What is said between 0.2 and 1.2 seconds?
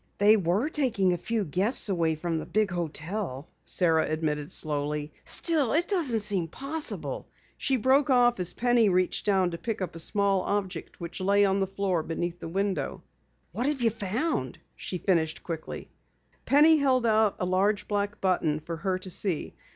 were taking a